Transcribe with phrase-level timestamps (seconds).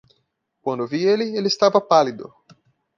[0.63, 2.33] Quando eu vi ele, ele estava pálido.